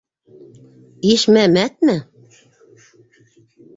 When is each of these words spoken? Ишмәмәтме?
Ишмәмәтме? 1.11 1.95